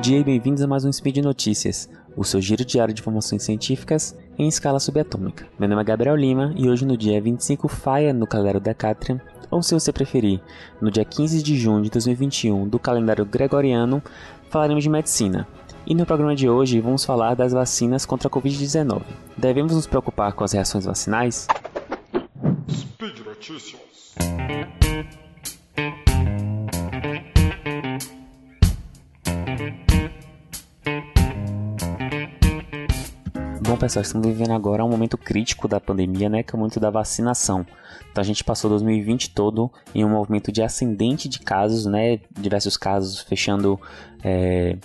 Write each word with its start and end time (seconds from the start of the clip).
dia 0.00 0.18
e 0.18 0.24
bem-vindos 0.24 0.62
a 0.62 0.66
mais 0.66 0.82
um 0.86 0.90
Speed 0.90 1.18
Notícias, 1.18 1.86
o 2.16 2.24
seu 2.24 2.40
giro 2.40 2.64
diário 2.64 2.94
de 2.94 3.02
informações 3.02 3.42
científicas 3.42 4.16
em 4.38 4.48
escala 4.48 4.80
subatômica. 4.80 5.46
Meu 5.58 5.68
nome 5.68 5.82
é 5.82 5.84
Gabriel 5.84 6.16
Lima 6.16 6.54
e 6.56 6.70
hoje 6.70 6.86
no 6.86 6.96
dia 6.96 7.20
25 7.20 7.68
Faia 7.68 8.10
no 8.10 8.26
calendário 8.26 8.60
Decatrian, 8.60 9.20
ou 9.50 9.62
se 9.62 9.74
você 9.74 9.92
preferir, 9.92 10.40
no 10.80 10.90
dia 10.90 11.04
15 11.04 11.42
de 11.42 11.54
junho 11.54 11.82
de 11.82 11.90
2021 11.90 12.66
do 12.66 12.78
calendário 12.78 13.26
Gregoriano, 13.26 14.02
falaremos 14.48 14.82
de 14.82 14.88
medicina. 14.88 15.46
E 15.86 15.94
no 15.94 16.06
programa 16.06 16.34
de 16.34 16.48
hoje 16.48 16.80
vamos 16.80 17.04
falar 17.04 17.34
das 17.34 17.52
vacinas 17.52 18.06
contra 18.06 18.28
a 18.28 18.30
Covid-19. 18.30 19.02
Devemos 19.36 19.74
nos 19.74 19.86
preocupar 19.86 20.32
com 20.32 20.44
as 20.44 20.52
reações 20.52 20.86
vacinais? 20.86 21.46
Speed 22.70 23.18
Notícias. 23.18 23.79
Bom, 33.70 33.76
pessoal, 33.76 34.02
estamos 34.02 34.26
vivendo 34.26 34.50
agora 34.50 34.84
um 34.84 34.88
momento 34.88 35.16
crítico 35.16 35.68
da 35.68 35.78
pandemia, 35.78 36.28
né, 36.28 36.42
que 36.42 36.52
é 36.52 36.56
o 36.56 36.58
momento 36.58 36.80
da 36.80 36.90
vacinação. 36.90 37.64
Então 38.10 38.20
a 38.20 38.24
gente 38.24 38.42
passou 38.42 38.68
2020 38.68 39.30
todo 39.30 39.70
em 39.94 40.04
um 40.04 40.08
movimento 40.08 40.50
de 40.50 40.60
ascendente 40.60 41.28
de 41.28 41.38
casos, 41.38 41.86
né, 41.86 42.18
diversos 42.32 42.76
casos 42.76 43.20
fechando 43.20 43.80
é, 44.24 44.76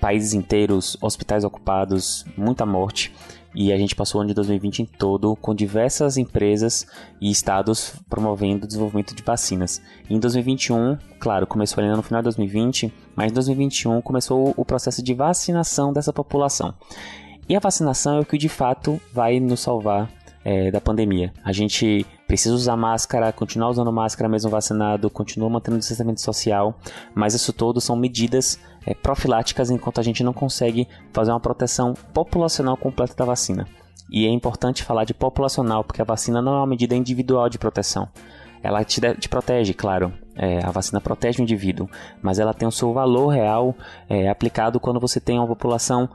países 0.00 0.34
inteiros, 0.34 0.96
hospitais 1.00 1.44
ocupados, 1.44 2.24
muita 2.36 2.66
morte. 2.66 3.14
E 3.54 3.72
a 3.72 3.78
gente 3.78 3.94
passou 3.94 4.18
o 4.18 4.22
ano 4.22 4.30
de 4.30 4.34
2020 4.34 4.80
em 4.80 4.84
todo 4.84 5.36
com 5.36 5.54
diversas 5.54 6.16
empresas 6.16 6.88
e 7.20 7.30
estados 7.30 7.94
promovendo 8.10 8.64
o 8.64 8.66
desenvolvimento 8.66 9.14
de 9.14 9.22
vacinas. 9.22 9.80
Em 10.10 10.18
2021, 10.18 10.98
claro, 11.20 11.46
começou 11.46 11.84
ainda 11.84 11.96
no 11.96 12.02
final 12.02 12.20
de 12.20 12.24
2020, 12.24 12.92
mas 13.14 13.30
em 13.30 13.34
2021 13.34 14.02
começou 14.02 14.52
o 14.56 14.64
processo 14.64 15.04
de 15.04 15.14
vacinação 15.14 15.92
dessa 15.92 16.12
população. 16.12 16.74
E 17.48 17.54
a 17.54 17.60
vacinação 17.60 18.16
é 18.16 18.20
o 18.20 18.24
que 18.24 18.38
de 18.38 18.48
fato 18.48 19.00
vai 19.12 19.38
nos 19.38 19.60
salvar 19.60 20.10
é, 20.44 20.70
da 20.70 20.80
pandemia. 20.80 21.32
A 21.44 21.52
gente 21.52 22.06
precisa 22.26 22.54
usar 22.54 22.76
máscara, 22.76 23.32
continuar 23.32 23.70
usando 23.70 23.92
máscara 23.92 24.28
mesmo 24.28 24.50
vacinado, 24.50 25.10
continua 25.10 25.48
mantendo 25.48 25.76
o 25.76 25.80
distanciamento 25.80 26.20
social, 26.20 26.78
mas 27.14 27.34
isso 27.34 27.52
tudo 27.52 27.80
são 27.80 27.96
medidas 27.96 28.58
é, 28.86 28.94
profiláticas 28.94 29.70
enquanto 29.70 30.00
a 30.00 30.02
gente 30.02 30.22
não 30.22 30.32
consegue 30.32 30.88
fazer 31.12 31.32
uma 31.32 31.40
proteção 31.40 31.94
populacional 32.12 32.76
completa 32.76 33.14
da 33.14 33.24
vacina. 33.24 33.66
E 34.10 34.26
é 34.26 34.30
importante 34.30 34.82
falar 34.82 35.04
de 35.04 35.14
populacional, 35.14 35.82
porque 35.82 36.02
a 36.02 36.04
vacina 36.04 36.40
não 36.40 36.54
é 36.54 36.58
uma 36.58 36.66
medida 36.66 36.94
individual 36.94 37.48
de 37.48 37.58
proteção. 37.58 38.08
Ela 38.62 38.82
te, 38.82 39.00
te 39.16 39.28
protege, 39.28 39.74
claro. 39.74 40.12
É, 40.36 40.64
a 40.64 40.70
vacina 40.70 41.00
protege 41.00 41.40
o 41.40 41.42
indivíduo, 41.42 41.88
mas 42.22 42.38
ela 42.38 42.54
tem 42.54 42.66
o 42.66 42.72
seu 42.72 42.92
valor 42.92 43.28
real 43.28 43.74
é, 44.08 44.28
aplicado 44.28 44.80
quando 44.80 44.98
você 44.98 45.20
tem 45.20 45.38
uma 45.38 45.46
população 45.46 46.08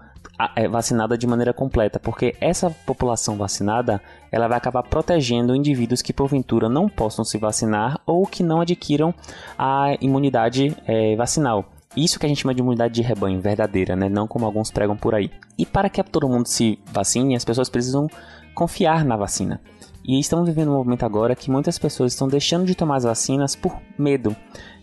vacinada 0.70 1.18
de 1.18 1.28
maneira 1.28 1.54
completa, 1.54 2.00
porque 2.00 2.36
essa 2.40 2.70
população 2.86 3.36
vacinada 3.36 4.02
ela 4.32 4.48
vai 4.48 4.58
acabar 4.58 4.84
protegendo 4.84 5.56
indivíduos 5.56 6.02
que 6.02 6.14
porventura 6.14 6.70
não 6.70 6.88
possam 6.88 7.26
se 7.26 7.38
vacinar 7.38 8.00
ou 8.06 8.26
que 8.26 8.44
não 8.44 8.62
adquiram 8.62 9.14
a 9.58 9.96
imunidade 10.00 10.76
é, 10.88 11.16
vacinal. 11.16 11.66
Isso 11.98 12.20
que 12.20 12.26
a 12.26 12.30
gente 12.30 12.42
chama 12.42 12.54
de 12.54 12.62
imunidade 12.62 12.94
de 12.94 13.02
rebanho 13.02 13.42
verdadeira, 13.42 13.96
né? 13.96 14.08
não 14.08 14.28
como 14.28 14.46
alguns 14.46 14.72
pregam 14.72 14.96
por 14.96 15.16
aí. 15.16 15.32
E 15.58 15.66
para 15.66 15.90
que 15.90 16.02
todo 16.04 16.30
mundo 16.30 16.46
se 16.46 16.80
vacine, 16.92 17.36
as 17.36 17.44
pessoas 17.44 17.68
precisam 17.68 18.08
confiar 18.54 19.04
na 19.04 19.18
vacina. 19.18 19.60
E 20.06 20.20
estamos 20.20 20.48
vivendo 20.48 20.72
um 20.72 20.76
momento 20.76 21.04
agora 21.04 21.36
que 21.36 21.52
muitas 21.52 21.78
pessoas 21.78 22.14
estão 22.14 22.28
deixando 22.28 22.66
de 22.66 22.76
tomar 22.76 22.98
as 22.98 23.04
vacinas 23.04 23.56
por 23.56 23.78
medo. 23.98 24.36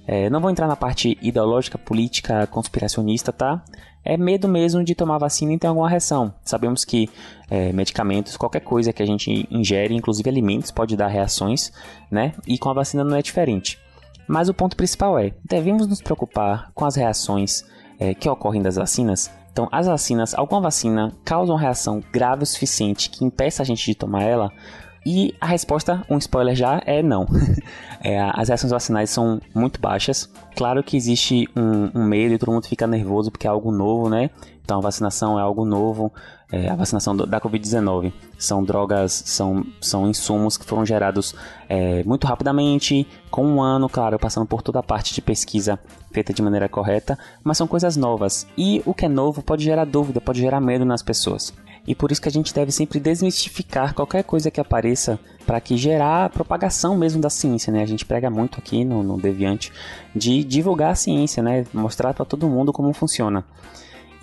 É, 0.06 0.30
não 0.30 0.40
vou 0.40 0.50
entrar 0.50 0.68
na 0.68 0.76
parte 0.76 1.18
ideológica, 1.20 1.76
política, 1.76 2.46
conspiracionista, 2.46 3.32
tá? 3.32 3.62
É 4.04 4.16
medo 4.16 4.46
mesmo 4.46 4.84
de 4.84 4.94
tomar 4.94 5.18
vacina 5.18 5.52
e 5.52 5.58
ter 5.58 5.66
alguma 5.66 5.88
reação. 5.88 6.32
Sabemos 6.44 6.84
que 6.84 7.10
é, 7.50 7.72
medicamentos, 7.72 8.36
qualquer 8.36 8.60
coisa 8.60 8.92
que 8.92 9.02
a 9.02 9.06
gente 9.06 9.48
ingere, 9.50 9.94
inclusive 9.94 10.30
alimentos, 10.30 10.70
pode 10.70 10.96
dar 10.96 11.08
reações, 11.08 11.72
né? 12.08 12.32
E 12.46 12.56
com 12.56 12.70
a 12.70 12.74
vacina 12.74 13.02
não 13.02 13.16
é 13.16 13.22
diferente. 13.22 13.80
Mas 14.28 14.48
o 14.48 14.54
ponto 14.54 14.76
principal 14.76 15.18
é: 15.18 15.32
devemos 15.44 15.88
nos 15.88 16.00
preocupar 16.00 16.70
com 16.72 16.84
as 16.84 16.94
reações 16.94 17.64
é, 17.98 18.14
que 18.14 18.28
ocorrem 18.28 18.62
das 18.62 18.76
vacinas? 18.76 19.30
Então, 19.52 19.68
as 19.72 19.86
vacinas, 19.86 20.34
alguma 20.34 20.60
vacina 20.60 21.12
causa 21.24 21.52
uma 21.52 21.58
reação 21.58 22.02
grave 22.12 22.42
o 22.42 22.46
suficiente 22.46 23.08
que 23.08 23.24
impeça 23.24 23.62
a 23.62 23.66
gente 23.66 23.86
de 23.86 23.94
tomar 23.94 24.22
ela? 24.22 24.52
E 25.08 25.32
a 25.40 25.46
resposta, 25.46 26.04
um 26.10 26.18
spoiler 26.18 26.56
já, 26.56 26.82
é 26.84 27.00
não. 27.00 27.28
é, 28.02 28.18
as 28.34 28.48
reações 28.48 28.72
vacinais 28.72 29.08
são 29.08 29.40
muito 29.54 29.80
baixas. 29.80 30.28
Claro 30.56 30.82
que 30.82 30.96
existe 30.96 31.48
um, 31.54 32.00
um, 32.00 32.04
medo 32.04 32.34
e 32.34 32.38
todo 32.38 32.50
mundo 32.50 32.66
fica 32.66 32.88
nervoso 32.88 33.30
porque 33.30 33.46
é 33.46 33.50
algo 33.50 33.70
novo, 33.70 34.08
né? 34.08 34.30
Então 34.64 34.78
a 34.78 34.80
vacinação 34.80 35.38
é 35.38 35.42
algo 35.42 35.64
novo. 35.64 36.12
É, 36.50 36.68
a 36.68 36.74
vacinação 36.74 37.16
do, 37.16 37.24
da 37.24 37.40
Covid-19 37.40 38.12
são 38.36 38.64
drogas, 38.64 39.12
são, 39.26 39.64
são 39.80 40.10
insumos 40.10 40.56
que 40.56 40.64
foram 40.64 40.84
gerados 40.84 41.36
é, 41.68 42.02
muito 42.02 42.26
rapidamente, 42.26 43.06
com 43.30 43.46
um 43.46 43.62
ano, 43.62 43.88
claro, 43.88 44.18
passando 44.18 44.44
por 44.44 44.60
toda 44.60 44.80
a 44.80 44.82
parte 44.82 45.14
de 45.14 45.22
pesquisa 45.22 45.78
feita 46.10 46.32
de 46.32 46.42
maneira 46.42 46.68
correta, 46.68 47.16
mas 47.44 47.56
são 47.56 47.68
coisas 47.68 47.96
novas. 47.96 48.44
E 48.58 48.82
o 48.84 48.92
que 48.92 49.04
é 49.04 49.08
novo 49.08 49.40
pode 49.40 49.62
gerar 49.62 49.84
dúvida, 49.84 50.20
pode 50.20 50.40
gerar 50.40 50.60
medo 50.60 50.84
nas 50.84 51.02
pessoas. 51.02 51.52
E 51.86 51.94
por 51.94 52.10
isso 52.10 52.20
que 52.20 52.28
a 52.28 52.32
gente 52.32 52.52
deve 52.52 52.72
sempre 52.72 52.98
desmistificar 52.98 53.94
qualquer 53.94 54.24
coisa 54.24 54.50
que 54.50 54.60
apareça 54.60 55.18
para 55.46 55.60
que 55.60 55.76
gerar 55.76 56.24
a 56.24 56.28
propagação 56.28 56.96
mesmo 56.96 57.20
da 57.20 57.30
ciência, 57.30 57.72
né? 57.72 57.82
A 57.82 57.86
gente 57.86 58.04
prega 58.04 58.28
muito 58.28 58.58
aqui 58.58 58.84
no, 58.84 59.02
no 59.02 59.16
Deviante 59.16 59.72
de 60.14 60.42
divulgar 60.42 60.90
a 60.90 60.96
ciência, 60.96 61.42
né? 61.42 61.64
Mostrar 61.72 62.12
para 62.12 62.24
todo 62.24 62.48
mundo 62.48 62.72
como 62.72 62.92
funciona. 62.92 63.44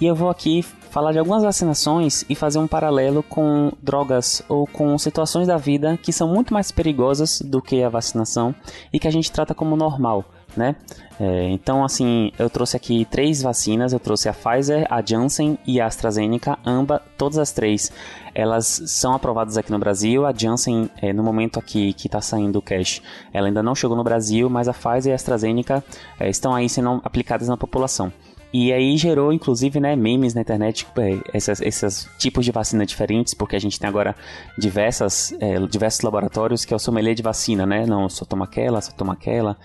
E 0.02 0.06
eu 0.06 0.16
vou 0.16 0.30
aqui 0.30 0.62
falar 0.62 1.14
de 1.14 1.20
algumas 1.20 1.44
vacinações 1.44 2.26
e 2.28 2.36
fazer 2.36 2.60
um 2.60 2.68
paralelo 2.68 3.24
com 3.24 3.72
drogas 3.82 4.44
ou 4.50 4.68
com 4.68 4.98
situações 4.98 5.48
da 5.48 5.56
vida 5.56 5.98
que 6.02 6.12
são 6.12 6.28
muito 6.28 6.54
mais 6.54 6.72
perigosas 6.72 7.42
do 7.42 7.62
que 7.62 7.82
a 7.82 7.90
vacinação 7.90 8.54
e 8.92 9.00
que 9.00 9.08
a 9.08 9.12
gente 9.12 9.32
trata 9.32 9.56
como 9.56 9.78
normal 9.78 10.26
né? 10.56 10.76
É, 11.20 11.50
então, 11.50 11.84
assim, 11.84 12.32
eu 12.38 12.50
trouxe 12.50 12.76
aqui 12.76 13.06
três 13.06 13.42
vacinas. 13.42 13.94
Eu 13.94 14.00
trouxe 14.00 14.28
a 14.28 14.34
Pfizer, 14.34 14.86
a 14.90 15.02
Janssen 15.06 15.58
e 15.66 15.80
a 15.80 15.86
AstraZeneca. 15.86 16.58
Ambas, 16.66 17.02
todas 17.18 17.38
as 17.38 17.52
três, 17.52 17.92
elas 18.34 18.82
são 18.88 19.14
aprovadas 19.14 19.58
aqui 19.58 19.72
no 19.72 19.80
Brasil. 19.80 20.26
A 20.26 20.34
Janssen, 20.34 20.90
é, 21.02 21.14
no 21.14 21.24
momento 21.24 21.60
aqui 21.60 21.94
que 21.94 22.08
está 22.08 22.22
saindo 22.22 22.60
o 22.60 22.62
cash, 22.62 23.02
ela 23.32 23.48
ainda 23.48 23.62
não 23.62 23.76
chegou 23.76 23.96
no 23.96 24.04
Brasil, 24.04 24.50
mas 24.50 24.68
a 24.68 24.74
Pfizer 24.74 25.12
e 25.12 25.12
a 25.12 25.16
AstraZeneca 25.16 25.84
é, 26.20 26.30
estão 26.30 26.54
aí 26.54 26.68
sendo 26.68 27.02
aplicadas 27.04 27.48
na 27.48 27.58
população. 27.58 28.12
E 28.54 28.72
aí 28.72 28.96
gerou, 28.98 29.34
inclusive, 29.34 29.80
né, 29.80 29.96
memes 29.96 30.36
na 30.36 30.42
internet, 30.42 30.86
é, 30.98 31.20
esses, 31.36 31.60
esses 31.60 32.10
tipos 32.20 32.46
de 32.46 32.52
vacina 32.52 32.86
diferentes, 32.86 33.34
porque 33.34 33.56
a 33.56 33.60
gente 33.60 33.80
tem 33.80 33.90
agora 33.90 34.16
diversas, 34.56 35.34
é, 35.40 35.58
diversos 35.66 36.02
laboratórios 36.02 36.64
que 36.64 36.72
é 36.72 36.76
o 36.76 36.80
sommelier 36.80 37.16
de 37.16 37.24
vacina, 37.24 37.66
né? 37.66 37.88
Não, 37.88 38.08
só 38.08 38.26
toma 38.26 38.46
aquela, 38.46 38.80
só 38.80 38.92
toma 38.92 39.14
aquela. 39.14 39.58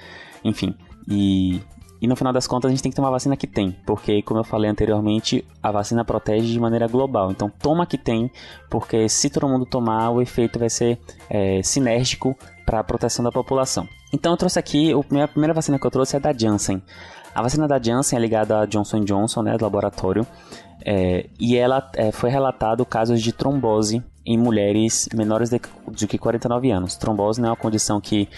Enfim, 0.45 0.75
e, 1.09 1.61
e 2.01 2.07
no 2.07 2.15
final 2.15 2.33
das 2.33 2.47
contas 2.47 2.69
a 2.69 2.73
gente 2.73 2.83
tem 2.83 2.91
que 2.91 2.97
tomar 2.97 3.11
vacina 3.11 3.37
que 3.37 3.47
tem, 3.47 3.73
porque 3.87 4.23
como 4.23 4.41
eu 4.41 4.45
falei 4.45 4.71
anteriormente, 4.71 5.45
a 5.63 5.71
vacina 5.71 6.05
protege 6.05 6.53
de 6.53 6.61
maneira 6.61 6.87
global. 6.87 7.31
Então 7.31 7.51
toma 7.51 7.87
que 7.87 7.99
tem, 7.99 8.31
porque 8.71 9.09
se 9.09 9.31
todo 9.31 9.49
mundo 9.49 9.67
tomar, 9.67 10.11
o 10.11 10.21
efeito 10.23 10.59
vai 10.59 10.71
ser 10.71 10.99
é, 11.29 11.63
sinérgico 11.63 12.37
para 12.65 12.81
a 12.81 12.85
proteção 12.85 13.25
da 13.25 13.33
população. 13.33 13.89
Então 14.13 14.33
eu 14.33 14.37
trouxe 14.37 14.59
aqui, 14.59 14.93
a 14.93 15.29
primeira 15.29 15.55
vacina 15.55 15.79
que 15.79 15.87
eu 15.87 15.91
trouxe 15.91 16.17
é 16.17 16.21
da 16.21 16.33
Janssen. 16.33 16.83
A 17.35 17.43
vacina 17.43 17.69
da 17.69 17.81
Janssen 17.81 18.19
é 18.19 18.21
ligada 18.21 18.61
à 18.61 18.67
Johnson 18.67 19.01
Johnson, 19.05 19.43
né, 19.43 19.57
do 19.57 19.63
laboratório, 19.65 20.27
é, 20.85 21.29
e 21.39 21.57
ela 21.57 21.91
é, 21.95 22.11
foi 22.13 22.31
relatado 22.31 22.85
casos 22.85 23.21
de 23.21 23.33
trombose 23.33 24.03
em 24.25 24.37
mulheres 24.39 25.09
menores 25.15 25.51
de, 25.51 25.61
de 25.91 26.07
que 26.07 26.19
49 26.19 26.71
anos. 26.71 26.97
Trombose 26.97 27.41
não 27.41 27.49
é 27.49 27.51
uma 27.51 27.57
condição 27.57 28.01
que 28.01 28.29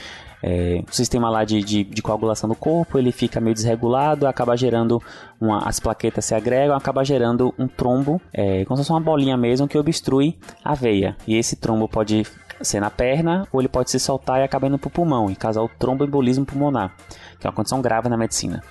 é, 0.43 0.83
o 0.89 0.95
sistema 0.95 1.29
lá 1.29 1.45
de, 1.45 1.63
de, 1.63 1.85
de, 1.85 2.03
coagulação 2.03 2.49
do 2.49 2.55
corpo 2.55 2.99
ele 2.99 3.13
fica 3.13 3.41
meio 3.41 3.55
desregulado, 3.55 4.27
acaba 4.27 4.57
gerando 4.57 5.03
uma, 5.41 5.59
as 5.59 5.79
plaquetas 5.79 6.25
se 6.25 6.35
agregam, 6.35 6.75
acaba 6.75 7.05
gerando 7.05 7.55
um 7.59 7.69
trombo, 7.69 8.21
é, 8.33 8.65
como 8.65 8.77
se 8.77 8.83
fosse 8.83 8.93
uma 8.93 9.01
bolinha 9.01 9.37
mesmo 9.37 9.69
que 9.69 9.77
obstrui 9.77 10.39
a 10.65 10.75
veia. 10.75 11.17
E 11.27 11.37
esse 11.37 11.57
trombo 11.57 11.87
pode 11.89 12.27
ser 12.63 12.81
na 12.81 12.91
perna 12.91 13.47
ou 13.53 13.61
ele 13.61 13.69
pode 13.69 13.91
se 13.91 13.99
soltar 13.99 14.41
e 14.41 14.45
acabar 14.45 14.69
indo 14.69 14.79
para 14.79 14.89
o 14.89 14.91
pulmão 14.91 15.31
e 15.31 15.37
causar 15.37 15.63
o 15.63 15.69
tromboembolismo 15.69 16.45
pulmonar, 16.45 16.95
que 17.39 17.47
é 17.47 17.51
uma 17.51 17.57
condição 17.57 17.81
grave 17.81 18.09
na 18.09 18.17
medicina. 18.17 18.63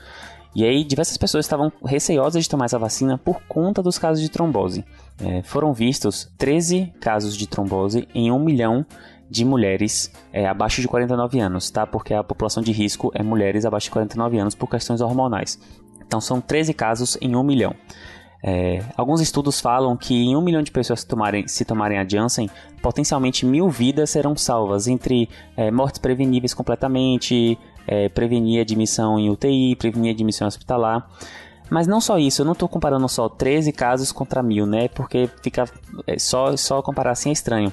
E 0.56 0.66
aí, 0.66 0.84
diversas 0.84 1.16
pessoas 1.16 1.46
estavam 1.46 1.72
receosas 1.86 2.44
de 2.44 2.50
tomar 2.50 2.66
essa 2.66 2.80
vacina 2.80 3.20
por 3.20 3.40
conta 3.48 3.84
dos 3.84 4.00
casos 4.00 4.22
de 4.22 4.30
trombose. 4.30 4.84
É, 5.22 5.44
foram 5.44 5.74
vistos 5.74 6.28
13 6.38 6.92
casos 7.00 7.38
de 7.38 7.48
trombose 7.48 8.08
em 8.16 8.32
1 8.32 8.40
milhão 8.40 8.86
de 9.30 9.46
mulheres 9.46 10.12
é, 10.34 10.48
abaixo 10.48 10.82
de 10.82 10.88
49 10.88 11.40
anos, 11.40 11.70
tá? 11.70 11.86
Porque 11.86 12.14
a 12.14 12.24
população 12.24 12.64
de 12.64 12.72
risco 12.72 13.12
é 13.14 13.22
mulheres 13.22 13.66
abaixo 13.66 13.86
de 13.86 13.92
49 13.92 14.40
anos 14.40 14.56
por 14.56 14.70
questões 14.70 15.02
hormonais. 15.02 15.60
Então 16.06 16.20
são 16.20 16.42
13 16.42 16.74
casos 16.74 17.18
em 17.22 17.36
1 17.36 17.44
milhão. 17.44 17.76
É, 18.42 18.82
alguns 18.96 19.20
estudos 19.20 19.60
falam 19.60 19.98
que 19.98 20.16
em 20.16 20.36
um 20.36 20.42
milhão 20.42 20.62
de 20.62 20.72
pessoas 20.72 21.02
se 21.02 21.08
tomarem, 21.08 21.48
se 21.48 21.66
tomarem 21.66 22.00
a 22.00 22.08
Janssen, 22.08 22.50
potencialmente 22.82 23.46
mil 23.46 23.70
vidas 23.70 24.10
serão 24.10 24.36
salvas, 24.36 24.88
entre 24.88 25.30
é, 25.58 25.70
mortes 25.70 26.00
preveníveis 26.00 26.54
completamente, 26.54 27.60
é, 27.86 28.08
prevenir 28.08 28.62
admissão 28.62 29.20
em 29.20 29.30
UTI, 29.30 29.76
prevenir 29.76 30.14
admissão 30.14 30.48
hospitalar. 30.48 31.08
Mas 31.70 31.86
não 31.86 32.02
só 32.02 32.18
isso, 32.18 32.42
eu 32.42 32.46
não 32.46 32.54
estou 32.54 32.68
comparando 32.68 33.08
só 33.08 33.30
13 33.30 33.72
casos 33.72 34.12
contra 34.12 34.42
mil, 34.42 34.66
né? 34.66 34.88
Porque 34.88 35.30
fica 35.44 35.66
é, 36.08 36.18
só, 36.18 36.56
só 36.58 36.82
comparar 36.82 37.12
assim 37.12 37.30
é 37.30 37.34
estranho. 37.34 37.72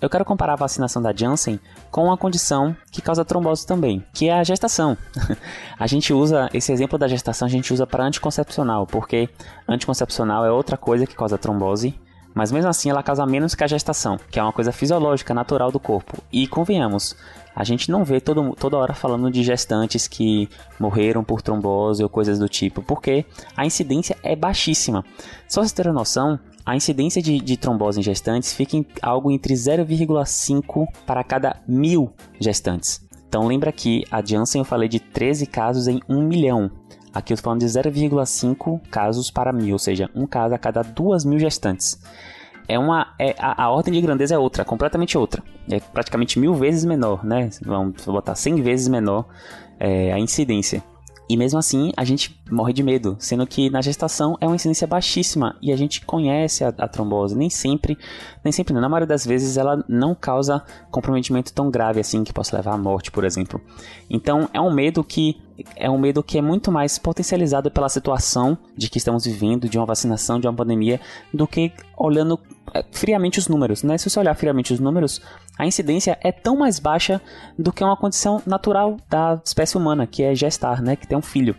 Eu 0.00 0.08
quero 0.08 0.24
comparar 0.24 0.52
a 0.52 0.56
vacinação 0.56 1.02
da 1.02 1.12
Janssen 1.12 1.58
com 1.90 2.04
uma 2.04 2.16
condição 2.16 2.76
que 2.92 3.02
causa 3.02 3.24
trombose 3.24 3.66
também, 3.66 4.04
que 4.14 4.28
é 4.28 4.32
a 4.32 4.44
gestação. 4.44 4.96
a 5.76 5.86
gente 5.88 6.12
usa 6.12 6.48
esse 6.54 6.72
exemplo 6.72 6.96
da 6.96 7.08
gestação, 7.08 7.46
a 7.46 7.50
gente 7.50 7.72
usa 7.72 7.86
para 7.86 8.04
anticoncepcional, 8.04 8.86
porque 8.86 9.28
anticoncepcional 9.66 10.44
é 10.44 10.50
outra 10.52 10.76
coisa 10.76 11.04
que 11.04 11.16
causa 11.16 11.36
trombose, 11.36 11.98
mas 12.32 12.52
mesmo 12.52 12.70
assim 12.70 12.90
ela 12.90 13.02
causa 13.02 13.26
menos 13.26 13.56
que 13.56 13.64
a 13.64 13.66
gestação, 13.66 14.16
que 14.30 14.38
é 14.38 14.42
uma 14.42 14.52
coisa 14.52 14.70
fisiológica, 14.70 15.34
natural 15.34 15.72
do 15.72 15.80
corpo. 15.80 16.22
E 16.32 16.46
convenhamos, 16.46 17.16
a 17.58 17.64
gente 17.64 17.90
não 17.90 18.04
vê 18.04 18.20
todo, 18.20 18.54
toda 18.54 18.76
hora 18.76 18.94
falando 18.94 19.32
de 19.32 19.42
gestantes 19.42 20.06
que 20.06 20.48
morreram 20.78 21.24
por 21.24 21.42
trombose 21.42 22.04
ou 22.04 22.08
coisas 22.08 22.38
do 22.38 22.48
tipo, 22.48 22.80
porque 22.82 23.24
a 23.56 23.66
incidência 23.66 24.16
é 24.22 24.36
baixíssima. 24.36 25.04
Só 25.48 25.60
vocês 25.60 25.72
terem 25.72 25.92
noção, 25.92 26.38
a 26.68 26.76
incidência 26.76 27.22
de, 27.22 27.40
de, 27.40 27.56
trombose 27.56 27.98
em 27.98 28.02
gestantes 28.02 28.52
fica 28.52 28.76
em 28.76 28.84
algo 29.00 29.30
entre 29.30 29.54
0,5 29.54 30.86
para 31.06 31.24
cada 31.24 31.56
mil 31.66 32.12
gestantes. 32.38 33.02
Então 33.26 33.46
lembra 33.46 33.72
que 33.72 34.04
a 34.10 34.22
Janssen 34.22 34.58
eu 34.58 34.66
falei 34.66 34.86
de 34.86 35.00
13 35.00 35.46
casos 35.46 35.88
em 35.88 35.98
1 36.06 36.22
milhão. 36.22 36.70
Aqui 37.10 37.32
eu 37.32 37.36
estou 37.36 37.50
falando 37.50 37.60
de 37.60 37.66
0,5 37.66 38.82
casos 38.90 39.30
para 39.30 39.50
mil, 39.50 39.72
ou 39.72 39.78
seja, 39.78 40.10
um 40.14 40.26
caso 40.26 40.54
a 40.54 40.58
cada 40.58 40.82
2 40.82 41.24
mil 41.24 41.38
gestantes 41.38 41.98
é 42.68 42.78
uma 42.78 43.14
é, 43.18 43.34
a, 43.38 43.64
a, 43.64 43.70
ordem 43.70 43.94
de 43.94 44.00
grandeza 44.02 44.34
é 44.34 44.38
outra, 44.38 44.62
completamente 44.62 45.16
outra. 45.16 45.42
É 45.70 45.80
praticamente 45.80 46.38
mil 46.38 46.54
vezes 46.54 46.84
menor, 46.84 47.24
né? 47.24 47.48
Vamos 47.64 48.04
botar 48.04 48.34
100 48.34 48.60
vezes 48.60 48.88
menor 48.88 49.24
é, 49.80 50.12
a 50.12 50.18
incidência. 50.18 50.84
E 51.28 51.36
mesmo 51.36 51.58
assim, 51.58 51.92
a 51.96 52.04
gente 52.04 52.40
morre 52.50 52.72
de 52.72 52.82
medo, 52.82 53.16
sendo 53.18 53.46
que 53.46 53.68
na 53.68 53.82
gestação 53.82 54.36
é 54.40 54.46
uma 54.46 54.56
incidência 54.56 54.86
baixíssima 54.86 55.56
e 55.60 55.70
a 55.70 55.76
gente 55.76 56.04
conhece 56.04 56.64
a, 56.64 56.68
a, 56.68 56.88
trombose. 56.88 57.36
Nem 57.36 57.50
sempre, 57.50 57.98
nem 58.42 58.50
sempre, 58.50 58.72
na 58.72 58.88
maioria 58.88 59.06
das 59.06 59.26
vezes, 59.26 59.58
ela 59.58 59.84
não 59.86 60.14
causa 60.14 60.62
comprometimento 60.90 61.52
tão 61.52 61.70
grave 61.70 62.00
assim 62.00 62.24
que 62.24 62.32
possa 62.32 62.56
levar 62.56 62.72
à 62.72 62.78
morte, 62.78 63.10
por 63.10 63.24
exemplo. 63.24 63.60
Então, 64.08 64.48
é 64.54 64.60
um 64.60 64.72
medo 64.72 65.04
que 65.04 65.36
é 65.76 65.90
um 65.90 65.98
medo 65.98 66.22
que 66.22 66.38
é 66.38 66.42
muito 66.42 66.70
mais 66.70 66.98
potencializado 66.98 67.70
pela 67.70 67.88
situação 67.88 68.56
de 68.76 68.88
que 68.88 68.98
estamos 68.98 69.24
vivendo, 69.24 69.68
de 69.68 69.78
uma 69.78 69.86
vacinação, 69.86 70.38
de 70.38 70.46
uma 70.46 70.54
pandemia, 70.54 71.00
do 71.32 71.46
que 71.46 71.72
olhando 71.96 72.38
é, 72.74 72.84
friamente 72.92 73.38
os 73.38 73.48
números, 73.48 73.82
né? 73.82 73.98
Se 73.98 74.08
você 74.08 74.18
olhar 74.18 74.34
friamente 74.34 74.72
os 74.72 74.80
números, 74.80 75.20
a 75.58 75.66
incidência 75.66 76.18
é 76.22 76.30
tão 76.30 76.56
mais 76.56 76.78
baixa 76.78 77.20
do 77.58 77.72
que 77.72 77.82
uma 77.82 77.96
condição 77.96 78.42
natural 78.46 78.96
da 79.08 79.40
espécie 79.44 79.76
humana, 79.76 80.06
que 80.06 80.22
é 80.22 80.34
gestar, 80.34 80.80
né? 80.80 80.96
Que 80.96 81.06
tem 81.06 81.18
um 81.18 81.22
filho. 81.22 81.56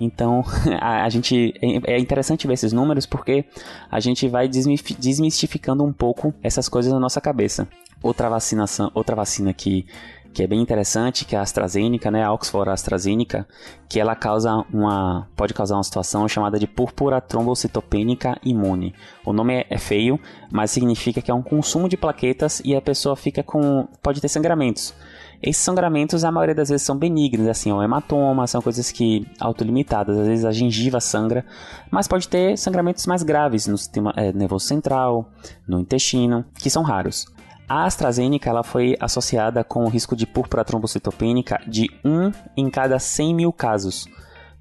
Então, 0.00 0.44
a, 0.80 1.04
a, 1.04 1.08
gente 1.08 1.54
é, 1.60 1.94
é 1.94 1.98
interessante 1.98 2.46
ver 2.46 2.54
esses 2.54 2.72
números 2.72 3.06
porque 3.06 3.44
a 3.90 4.00
gente 4.00 4.28
vai 4.28 4.48
desmistificando 4.48 5.84
um 5.84 5.92
pouco 5.92 6.34
essas 6.42 6.68
coisas 6.68 6.92
na 6.92 7.00
nossa 7.00 7.20
cabeça. 7.20 7.68
Outra 8.02 8.28
vacinação, 8.28 8.90
outra 8.94 9.16
vacina 9.16 9.52
que 9.54 9.86
que 10.34 10.42
é 10.42 10.46
bem 10.48 10.60
interessante, 10.60 11.24
que 11.24 11.36
é 11.36 11.38
a 11.38 11.42
AstraZeneca, 11.42 12.10
né, 12.10 12.24
a 12.24 12.32
Oxford 12.32 12.68
AstraZeneca, 12.68 13.46
que 13.88 14.00
ela 14.00 14.16
causa 14.16 14.64
uma, 14.72 15.28
pode 15.36 15.54
causar 15.54 15.76
uma 15.76 15.84
situação 15.84 16.26
chamada 16.26 16.58
de 16.58 16.66
púrpura 16.66 17.20
trombocitopênica 17.20 18.36
imune. 18.44 18.92
O 19.24 19.32
nome 19.32 19.54
é, 19.54 19.66
é 19.70 19.78
feio, 19.78 20.18
mas 20.50 20.72
significa 20.72 21.22
que 21.22 21.30
é 21.30 21.34
um 21.34 21.42
consumo 21.42 21.88
de 21.88 21.96
plaquetas 21.96 22.60
e 22.64 22.74
a 22.74 22.82
pessoa 22.82 23.14
fica 23.14 23.44
com, 23.44 23.86
pode 24.02 24.20
ter 24.20 24.28
sangramentos. 24.28 24.92
Esses 25.40 25.62
sangramentos, 25.62 26.24
a 26.24 26.32
maioria 26.32 26.54
das 26.54 26.70
vezes, 26.70 26.86
são 26.86 26.96
benignos, 26.96 27.46
assim, 27.46 27.70
o 27.70 27.82
hematoma, 27.82 28.46
são 28.46 28.60
coisas 28.60 28.90
que 28.90 29.26
autolimitadas, 29.38 30.18
às 30.18 30.26
vezes 30.26 30.44
a 30.44 30.50
gengiva 30.50 31.00
sangra, 31.00 31.44
mas 31.90 32.08
pode 32.08 32.28
ter 32.28 32.56
sangramentos 32.58 33.06
mais 33.06 33.22
graves 33.22 33.66
no 33.66 33.78
sistema 33.78 34.12
é, 34.16 34.32
nervoso 34.32 34.66
central, 34.66 35.30
no 35.68 35.78
intestino, 35.78 36.44
que 36.58 36.70
são 36.70 36.82
raros. 36.82 37.26
A 37.68 37.84
AstraZeneca 37.84 38.50
ela 38.50 38.62
foi 38.62 38.96
associada 39.00 39.64
com 39.64 39.84
o 39.84 39.88
risco 39.88 40.14
de 40.14 40.26
púrpura 40.26 40.64
trombocitopênica 40.64 41.60
de 41.66 41.88
1 42.04 42.32
em 42.56 42.68
cada 42.68 42.98
100 42.98 43.34
mil 43.34 43.52
casos. 43.52 44.06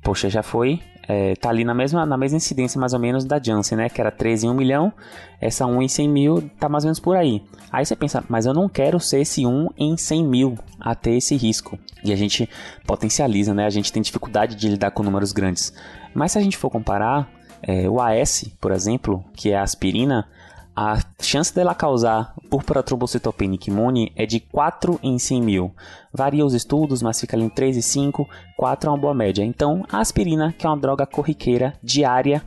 Poxa, 0.01 0.29
já 0.29 0.41
foi. 0.41 0.79
É, 1.05 1.35
tá 1.35 1.49
ali 1.49 1.65
na 1.65 1.73
mesma, 1.73 2.05
na 2.05 2.15
mesma 2.15 2.37
incidência 2.37 2.79
mais 2.79 2.93
ou 2.93 2.99
menos 2.99 3.25
da 3.25 3.41
Janssen, 3.41 3.77
né? 3.77 3.89
Que 3.89 3.99
era 3.99 4.09
13 4.09 4.47
em 4.47 4.49
1 4.49 4.53
milhão. 4.53 4.93
Essa 5.41 5.65
1 5.65 5.81
em 5.81 5.87
100 5.89 6.09
mil 6.09 6.49
tá 6.57 6.69
mais 6.69 6.85
ou 6.85 6.87
menos 6.87 6.99
por 6.99 7.17
aí. 7.17 7.43
Aí 7.69 7.85
você 7.85 7.95
pensa, 7.95 8.23
mas 8.29 8.45
eu 8.45 8.53
não 8.53 8.69
quero 8.69 8.99
ser 9.01 9.19
esse 9.19 9.45
1 9.45 9.69
em 9.77 9.97
100 9.97 10.25
mil 10.25 10.57
a 10.79 10.95
ter 10.95 11.15
esse 11.15 11.35
risco. 11.35 11.77
E 12.05 12.13
a 12.13 12.15
gente 12.15 12.49
potencializa, 12.87 13.53
né? 13.53 13.65
A 13.65 13.69
gente 13.69 13.91
tem 13.91 14.01
dificuldade 14.01 14.55
de 14.55 14.69
lidar 14.69 14.91
com 14.91 15.03
números 15.03 15.33
grandes. 15.33 15.73
Mas 16.13 16.31
se 16.31 16.37
a 16.37 16.41
gente 16.41 16.55
for 16.57 16.69
comparar, 16.69 17.29
é, 17.61 17.89
o 17.89 17.99
AS, 17.99 18.45
por 18.61 18.71
exemplo, 18.71 19.23
que 19.33 19.51
é 19.51 19.57
a 19.57 19.63
aspirina, 19.63 20.27
a 20.75 20.99
chance 21.21 21.53
dela 21.53 21.75
causar 21.75 22.33
púrpura 22.49 22.81
trombocitopênica 22.81 23.69
imune 23.69 24.11
é 24.15 24.25
de 24.25 24.39
4 24.39 24.99
em 25.03 25.19
100 25.19 25.41
mil. 25.41 25.75
Varia 26.11 26.45
os 26.45 26.53
estudos, 26.53 27.01
mas 27.01 27.19
fica 27.19 27.35
ali 27.35 27.45
em 27.45 27.49
3 27.49 27.77
e 27.77 27.81
5, 27.81 28.27
4 28.57 28.89
é 28.89 28.91
uma 28.91 28.97
boa 28.97 29.13
média. 29.13 29.43
Então, 29.43 29.85
a 29.91 29.99
aspirina, 29.99 30.51
que 30.51 30.65
é 30.65 30.69
uma 30.69 30.77
droga 30.77 31.05
corriqueira, 31.05 31.73
diária, 31.83 32.43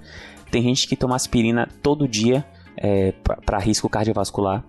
tem 0.50 0.62
gente 0.62 0.88
que 0.88 0.96
toma 0.96 1.14
aspirina 1.14 1.68
todo 1.82 2.08
dia 2.08 2.44
é, 2.76 3.12
para 3.44 3.58
risco 3.58 3.88
cardiovascular 3.88 4.64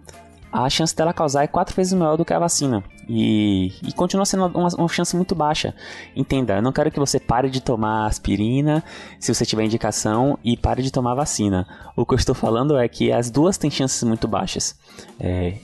a 0.63 0.69
chance 0.69 0.95
dela 0.95 1.13
causar 1.13 1.44
é 1.44 1.48
quatro 1.48 1.75
vezes 1.75 1.94
maior 1.94 2.18
do 2.18 2.25
que 2.25 2.33
a 2.33 2.39
vacina. 2.39 2.83
E, 3.07 3.74
e 3.88 3.94
continua 3.94 4.25
sendo 4.25 4.48
uma, 4.48 4.69
uma, 4.75 4.88
chance 4.89 5.15
muito 5.15 5.33
baixa. 5.33 5.74
Entenda, 6.15 6.56
eu 6.56 6.62
não 6.62 6.71
quero 6.71 6.92
que 6.92 7.00
você 7.00 7.19
pare 7.19 7.50
de 7.50 7.62
tomar 7.62 8.06
aspirina 8.06 8.83
se 9.19 9.33
você 9.33 9.45
tiver 9.45 9.63
indicação 9.63 10.38
e 10.44 10.57
pare 10.57 10.81
de 10.81 10.92
tomar 10.92 11.15
vacina. 11.15 11.68
O 11.95 12.06
que 12.06 12.13
eu 12.13 12.18
estou 12.18 12.36
falando 12.36 12.77
é 12.77 12.88
que 12.88 13.12
as 13.12 13.30
duas 13.30 13.57
têm 13.57 13.71
chances 13.71 14.04
muito 14.04 14.27
baixas. 14.27 14.75
É, 15.19 15.57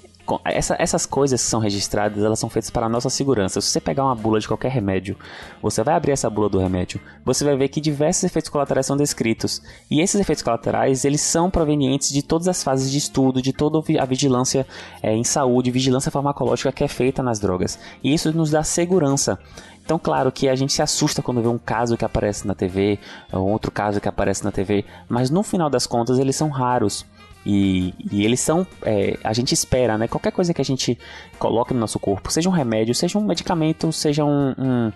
essa, 0.46 0.76
essas 0.80 1.06
coisas 1.06 1.42
que 1.42 1.48
são 1.48 1.60
registradas, 1.60 2.24
elas 2.24 2.40
são 2.40 2.50
feitas 2.50 2.70
para 2.70 2.86
a 2.86 2.90
nossa 2.90 3.10
segurança. 3.10 3.60
Se 3.60 3.70
você 3.70 3.82
pegar 3.82 4.06
uma 4.06 4.16
bula 4.16 4.40
de 4.40 4.48
qualquer 4.48 4.72
remédio, 4.72 5.18
você 5.62 5.84
vai 5.84 5.96
abrir 5.96 6.12
essa 6.12 6.30
bula 6.30 6.50
do 6.50 6.60
remédio, 6.60 7.00
você 7.26 7.44
vai 7.44 7.56
ver 7.58 7.68
que 7.68 7.82
diversos 7.82 8.24
efeitos 8.24 8.50
colaterais 8.50 8.86
são 8.86 8.96
descritos. 8.96 9.62
E 9.92 10.02
esses 10.02 10.20
efeitos 10.20 10.44
colaterais, 10.44 11.04
eles 11.04 11.22
são 11.22 11.50
provenientes 11.50 12.10
de 12.10 12.22
todas 12.22 12.48
as 12.48 12.64
fases 12.64 12.90
de 12.90 12.98
estudo, 12.98 13.42
de 13.42 13.52
toda 13.52 13.80
a 14.00 14.06
vigilância 14.06 14.66
é, 15.02 15.14
em 15.14 15.24
saúde, 15.24 15.72
vigilância 15.72 16.12
farmacológica 16.12 16.72
que 16.72 16.84
é 16.84 16.88
feita 16.88 17.22
nas 17.22 17.40
drogas. 17.40 17.78
E 18.04 18.14
isso 18.14 18.32
nos 18.32 18.52
dá 18.52 18.64
segurança. 18.64 19.38
Então, 19.84 20.00
claro 20.00 20.32
que 20.32 20.48
a 20.48 20.56
gente 20.56 20.72
se 20.72 20.82
assusta 20.82 21.22
quando 21.22 21.42
vê 21.42 21.48
um 21.48 21.58
caso 21.58 21.98
que 21.98 22.06
aparece 22.06 22.48
na 22.48 22.56
TV, 22.56 22.98
ou 23.32 23.50
outro 23.50 23.70
caso 23.70 24.00
que 24.00 24.08
aparece 24.08 24.44
na 24.44 24.52
TV, 24.52 24.86
mas 25.10 25.30
no 25.30 25.44
final 25.44 25.70
das 25.70 25.86
contas 25.86 26.18
eles 26.20 26.36
são 26.36 26.50
raros. 26.50 27.06
E, 27.46 27.94
e 28.12 28.24
eles 28.24 28.40
são. 28.40 28.66
É, 28.84 29.18
a 29.24 29.34
gente 29.34 29.54
espera, 29.54 29.98
né? 29.98 30.08
Qualquer 30.08 30.32
coisa 30.32 30.54
que 30.54 30.62
a 30.62 30.66
gente 30.66 30.98
coloque 31.38 31.74
no 31.74 31.80
nosso 31.80 32.00
corpo, 32.00 32.32
seja 32.32 32.50
um 32.50 32.52
remédio, 32.52 32.96
seja 32.96 33.18
um 33.18 33.26
medicamento, 33.26 33.92
seja 33.92 34.24
um, 34.24 34.54
um, 34.58 34.92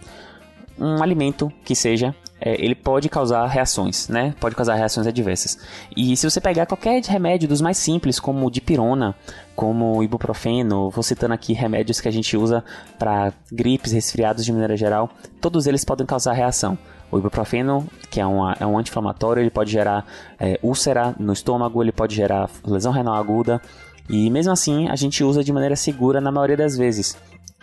um 0.80 1.04
alimento 1.04 1.52
que 1.66 1.76
seja, 1.76 2.16
é, 2.40 2.64
ele 2.64 2.76
pode 2.76 3.10
causar 3.10 3.46
reações, 3.48 4.08
né? 4.08 4.34
Pode 4.40 4.56
causar 4.56 4.76
reações 4.76 5.08
adversas. 5.08 5.58
E 5.96 6.16
se 6.16 6.30
você 6.30 6.40
pegar 6.40 6.66
qualquer 6.66 7.02
remédio 7.04 7.48
dos 7.48 7.62
mais 7.62 7.78
simples, 7.78 8.20
como 8.20 8.50
dipirona, 8.52 9.16
como 9.56 10.04
ibuprofeno, 10.04 10.90
vou 10.90 11.04
citando 11.04 11.34
aqui 11.34 11.54
remédios 11.54 12.00
que 12.00 12.08
a 12.08 12.12
gente 12.12 12.38
usa 12.38 12.64
para 13.00 13.34
gripes, 13.52 13.92
resfriados 13.92 14.46
de 14.46 14.52
maneira 14.52 14.78
geral, 14.78 15.10
todos 15.42 15.66
eles 15.66 15.84
podem 15.84 16.06
causar 16.06 16.34
reação. 16.34 16.78
O 17.12 17.18
ibuprofeno, 17.18 17.88
que 18.12 18.20
é, 18.20 18.26
uma, 18.26 18.56
é 18.60 18.66
um 18.66 18.78
anti-inflamatório, 18.78 19.42
ele 19.42 19.50
pode 19.50 19.72
gerar 19.72 20.06
é, 20.40 20.60
úlcera 20.62 21.16
no 21.18 21.34
estômago, 21.34 21.82
ele 21.82 21.92
pode 21.92 22.16
gerar 22.16 22.50
lesão 22.66 22.92
renal 22.92 23.16
aguda. 23.16 23.62
E 24.10 24.30
mesmo 24.30 24.52
assim, 24.52 24.88
a 24.90 24.96
gente 24.96 25.24
usa 25.24 25.44
de 25.44 25.52
maneira 25.52 25.76
segura 25.76 26.22
na 26.22 26.32
maioria 26.32 26.58
das 26.58 26.78
vezes. 26.78 27.18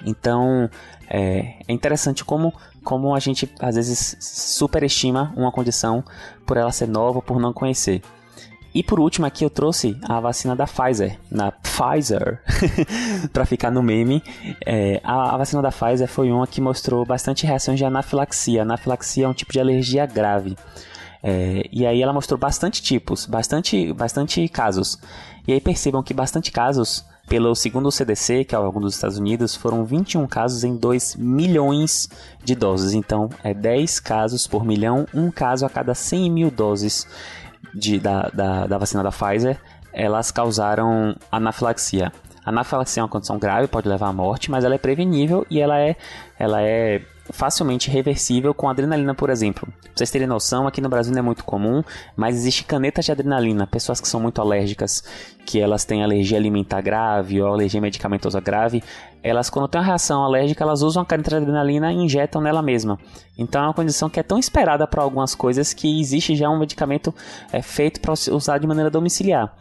Então, 0.04 0.68
é, 1.08 1.54
é 1.68 1.72
interessante 1.72 2.24
como, 2.24 2.52
como 2.84 3.14
a 3.14 3.18
gente 3.18 3.50
às 3.58 3.74
vezes 3.74 4.16
superestima 4.20 5.32
uma 5.36 5.50
condição 5.50 6.04
por 6.46 6.56
ela 6.56 6.70
ser 6.70 6.86
nova, 6.86 7.20
por 7.22 7.40
não 7.40 7.52
conhecer. 7.52 8.02
E 8.74 8.82
por 8.82 8.98
último 8.98 9.24
aqui 9.24 9.44
eu 9.44 9.50
trouxe 9.50 9.96
a 10.02 10.18
vacina 10.18 10.56
da 10.56 10.66
Pfizer, 10.66 11.16
na 11.30 11.52
Pfizer, 11.52 12.42
para 13.32 13.46
ficar 13.46 13.70
no 13.70 13.80
meme. 13.82 14.20
É, 14.66 15.00
a, 15.04 15.34
a, 15.34 15.36
vacina 15.36 15.62
da 15.62 15.70
Pfizer 15.70 16.08
foi 16.08 16.32
uma 16.32 16.44
que 16.44 16.60
mostrou 16.60 17.06
bastante 17.06 17.46
reações 17.46 17.78
de 17.78 17.84
anafilaxia. 17.84 18.62
Anafilaxia 18.62 19.26
é 19.26 19.28
um 19.28 19.32
tipo 19.32 19.52
de 19.52 19.60
alergia 19.60 20.04
grave. 20.06 20.56
É, 21.22 21.68
e 21.70 21.86
aí 21.86 22.02
ela 22.02 22.12
mostrou 22.12 22.36
bastante 22.36 22.82
tipos, 22.82 23.26
bastante, 23.26 23.92
bastante 23.92 24.46
casos. 24.48 24.98
E 25.46 25.52
aí 25.52 25.60
percebam 25.60 26.02
que 26.02 26.12
bastante 26.12 26.50
casos, 26.50 27.04
pelo 27.26 27.54
segundo 27.54 27.90
CDC, 27.90 28.44
que 28.44 28.54
é 28.54 28.58
o 28.58 28.62
órgão 28.62 28.82
dos 28.82 28.94
Estados 28.94 29.18
Unidos, 29.18 29.54
foram 29.54 29.84
21 29.84 30.26
casos 30.26 30.62
em 30.64 30.76
2 30.76 31.16
milhões 31.16 32.08
de 32.42 32.54
doses. 32.54 32.92
Então, 32.92 33.30
é 33.42 33.54
10 33.54 34.00
casos 34.00 34.46
por 34.46 34.64
milhão, 34.64 35.06
um 35.14 35.30
caso 35.30 35.64
a 35.64 35.70
cada 35.70 35.94
100 35.94 36.30
mil 36.30 36.50
doses 36.50 37.06
de, 37.74 37.98
da, 37.98 38.28
da, 38.28 38.66
da 38.66 38.78
vacina 38.78 39.02
da 39.02 39.10
Pfizer, 39.10 39.58
elas 39.92 40.30
causaram 40.30 41.16
anafilaxia. 41.30 42.12
A 42.44 42.50
anafilaxia 42.50 43.00
é 43.00 43.04
uma 43.04 43.08
condição 43.08 43.38
grave, 43.38 43.68
pode 43.68 43.88
levar 43.88 44.08
à 44.08 44.12
morte, 44.12 44.50
mas 44.50 44.64
ela 44.64 44.74
é 44.74 44.78
prevenível 44.78 45.46
e 45.48 45.60
ela 45.60 45.80
é, 45.80 45.96
ela 46.38 46.60
é 46.60 47.02
facilmente 47.30 47.90
reversível 47.90 48.52
com 48.52 48.68
adrenalina, 48.68 49.14
por 49.14 49.30
exemplo. 49.30 49.66
Pra 49.82 49.92
vocês 49.94 50.10
terem 50.10 50.26
noção, 50.26 50.66
aqui 50.66 50.80
no 50.80 50.88
Brasil 50.88 51.12
não 51.12 51.20
é 51.20 51.22
muito 51.22 51.44
comum, 51.44 51.82
mas 52.16 52.36
existe 52.36 52.64
canetas 52.64 53.04
de 53.04 53.12
adrenalina. 53.12 53.66
Pessoas 53.66 54.00
que 54.00 54.08
são 54.08 54.20
muito 54.20 54.40
alérgicas, 54.40 55.02
que 55.46 55.60
elas 55.60 55.84
têm 55.84 56.02
alergia 56.02 56.36
alimentar 56.36 56.80
grave 56.80 57.40
ou 57.40 57.52
alergia 57.52 57.80
medicamentosa 57.80 58.40
grave, 58.40 58.82
elas 59.22 59.48
quando 59.48 59.68
têm 59.68 59.80
uma 59.80 59.86
reação 59.86 60.22
alérgica, 60.22 60.62
elas 60.62 60.82
usam 60.82 61.02
a 61.02 61.06
caneta 61.06 61.30
de 61.30 61.36
adrenalina 61.36 61.92
e 61.92 61.96
injetam 61.96 62.42
nela 62.42 62.62
mesma. 62.62 62.98
Então 63.38 63.62
é 63.62 63.66
uma 63.66 63.74
condição 63.74 64.10
que 64.10 64.20
é 64.20 64.22
tão 64.22 64.38
esperada 64.38 64.86
para 64.86 65.02
algumas 65.02 65.34
coisas 65.34 65.72
que 65.72 66.00
existe 66.00 66.36
já 66.36 66.50
um 66.50 66.58
medicamento 66.58 67.14
é, 67.52 67.62
feito 67.62 68.00
para 68.00 68.12
usar 68.12 68.58
de 68.58 68.66
maneira 68.66 68.90
domiciliar. 68.90 69.56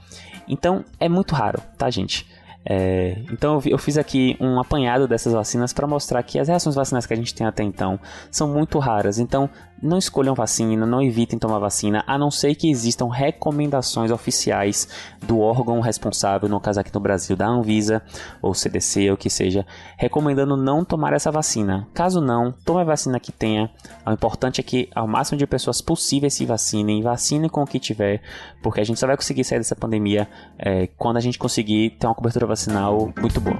Então 0.47 0.83
é 0.99 1.07
muito 1.07 1.33
raro, 1.33 1.61
tá, 1.77 1.89
gente? 1.89 2.27
É, 2.65 3.17
então 3.31 3.61
eu, 3.65 3.77
fiz 3.77 3.97
aqui 3.97 4.37
um 4.39 4.59
apanhado 4.59 5.07
dessas 5.07 5.33
vacinas 5.33 5.73
para 5.73 5.85
mostrar 5.85 6.23
que 6.23 6.39
as 6.39 6.47
reações 6.47 6.75
vacinais 6.75 7.05
que 7.05 7.13
a 7.13 7.17
gente 7.17 7.35
tem 7.35 7.45
até 7.45 7.63
então 7.63 7.99
são 8.31 8.47
muito 8.47 8.79
raras. 8.79 9.19
Então 9.19 9.49
não 9.83 9.97
escolham 9.97 10.33
vacina, 10.33 10.85
não 10.85 11.01
evitem 11.01 11.37
tomar 11.37 11.59
vacina, 11.59 12.03
a 12.07 12.17
não 12.17 12.31
ser 12.31 12.55
que 12.55 12.69
existam 12.69 13.09
recomendações 13.09 14.09
oficiais 14.09 14.87
do 15.21 15.39
órgão 15.39 15.81
responsável, 15.81 16.47
no 16.47 16.59
caso 16.59 16.79
aqui 16.79 16.93
no 16.93 16.99
Brasil, 16.99 17.35
da 17.35 17.45
Anvisa 17.45 18.01
ou 18.41 18.53
CDC 18.53 19.11
ou 19.11 19.17
que 19.17 19.29
seja, 19.29 19.65
recomendando 19.97 20.55
não 20.55 20.85
tomar 20.85 21.13
essa 21.13 21.29
vacina. 21.29 21.87
Caso 21.93 22.21
não, 22.21 22.51
tome 22.51 22.81
a 22.81 22.85
vacina 22.85 23.19
que 23.19 23.31
tenha. 23.31 23.69
O 24.05 24.11
importante 24.11 24.61
é 24.61 24.63
que 24.63 24.89
ao 24.95 25.07
máximo 25.07 25.37
de 25.37 25.45
pessoas 25.45 25.81
possíveis 25.81 26.33
se 26.33 26.45
vacinem, 26.45 27.01
vacinem 27.01 27.49
com 27.49 27.61
o 27.61 27.67
que 27.67 27.79
tiver, 27.79 28.21
porque 28.61 28.79
a 28.79 28.83
gente 28.83 28.99
só 28.99 29.05
vai 29.05 29.17
conseguir 29.17 29.43
sair 29.43 29.59
dessa 29.59 29.75
pandemia 29.75 30.27
é, 30.57 30.87
quando 30.97 31.17
a 31.17 31.21
gente 31.21 31.37
conseguir 31.37 31.91
ter 31.91 32.07
uma 32.07 32.15
cobertura 32.15 32.47
vacinal 32.47 33.13
muito 33.19 33.41
boa. 33.41 33.59